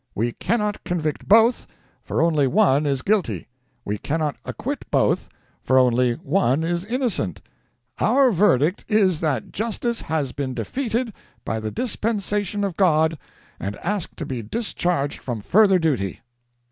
We 0.15 0.31
cannot 0.31 0.83
convict 0.83 1.27
both, 1.27 1.67
for 2.01 2.23
only 2.23 2.47
one 2.47 2.87
is 2.87 3.03
guilty. 3.03 3.47
We 3.85 3.99
cannot 3.99 4.35
acquit 4.43 4.89
both, 4.89 5.29
for 5.61 5.77
only 5.77 6.13
one 6.13 6.63
is 6.63 6.85
innocent. 6.85 7.39
Our 7.99 8.31
verdict 8.31 8.83
is 8.87 9.19
that 9.19 9.51
justice 9.51 10.01
has 10.01 10.31
been 10.31 10.55
defeated 10.55 11.13
by 11.45 11.59
the 11.59 11.69
dispensation 11.69 12.63
of 12.63 12.77
God, 12.77 13.19
and 13.59 13.75
ask 13.75 14.15
to 14.15 14.25
be 14.25 14.41
discharged 14.41 15.19
from 15.19 15.39
further 15.41 15.77
duty." 15.77 16.21